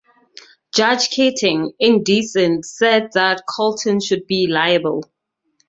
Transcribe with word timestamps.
Judge 0.73 1.11
Keating, 1.11 1.73
in 1.77 2.01
dissent, 2.03 2.65
said 2.65 3.11
that 3.13 3.45
Carlton 3.47 3.99
should 3.99 4.25
be 4.25 4.47
liable. 4.47 5.03